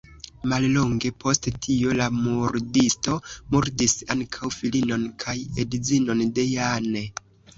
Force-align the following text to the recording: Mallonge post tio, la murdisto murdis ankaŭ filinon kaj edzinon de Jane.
Mallonge 0.51 1.09
post 1.23 1.49
tio, 1.65 1.91
la 1.99 2.07
murdisto 2.21 3.17
murdis 3.55 3.95
ankaŭ 4.15 4.51
filinon 4.57 5.05
kaj 5.25 5.37
edzinon 5.65 6.25
de 6.39 6.47
Jane. 6.55 7.05